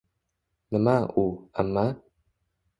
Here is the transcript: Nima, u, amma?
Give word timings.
Nima, 0.77 0.95
u, 1.25 1.27
amma? 1.65 1.87